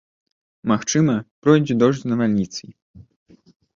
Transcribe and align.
Магчыма, 0.71 1.13
пройдзе 1.47 1.73
дождж 1.83 1.99
з 2.05 2.13
навальніцай. 2.13 2.69